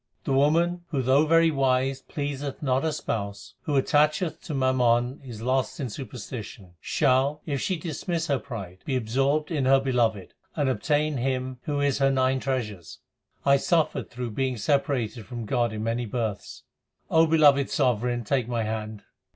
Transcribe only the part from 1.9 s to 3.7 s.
pleaseth not her Spouse,